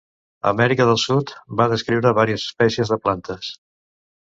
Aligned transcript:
A 0.45 0.51
Amèrica 0.53 0.87
del 0.91 0.97
Sud, 1.01 1.35
va 1.61 1.69
descriure 1.75 2.15
vàries 2.21 2.49
espècies 2.49 2.95
de 2.95 3.01
plantes. 3.07 3.55